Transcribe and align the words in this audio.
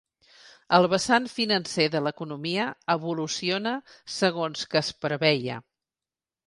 El 0.77 0.87
vessant 0.93 1.27
financer 1.33 1.85
de 1.97 2.01
l’economia 2.07 2.65
evoluciona 2.97 3.75
segons 4.17 4.69
que 4.75 4.85
es 4.85 4.93
preveia. 5.07 5.65